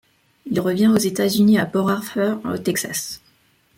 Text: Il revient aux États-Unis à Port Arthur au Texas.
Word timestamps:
Il 0.47 0.59
revient 0.59 0.87
aux 0.87 0.97
États-Unis 0.97 1.59
à 1.59 1.67
Port 1.67 1.91
Arthur 1.91 2.41
au 2.45 2.57
Texas. 2.57 3.21